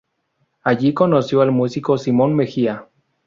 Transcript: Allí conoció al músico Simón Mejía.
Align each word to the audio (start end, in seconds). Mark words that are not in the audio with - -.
Allí 0.63 0.95
conoció 0.95 1.41
al 1.41 1.51
músico 1.51 1.95
Simón 1.95 2.35
Mejía. 2.35 2.87